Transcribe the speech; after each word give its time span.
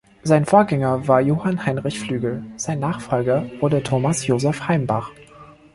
Sein 0.23 0.45
Vorgänger 0.47 1.07
war 1.07 1.21
Johann 1.21 1.63
Heinrich 1.63 1.99
Flügel, 1.99 2.43
sein 2.57 2.79
Nachfolger 2.79 3.45
wurde 3.59 3.83
Thomas 3.83 4.25
Josef 4.25 4.67
Heimbach. 4.67 5.11